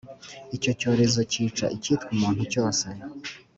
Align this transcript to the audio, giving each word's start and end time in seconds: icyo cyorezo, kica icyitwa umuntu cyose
icyo 0.55 0.71
cyorezo, 0.79 1.19
kica 1.31 1.65
icyitwa 1.77 2.05
umuntu 2.15 2.43
cyose 2.53 2.85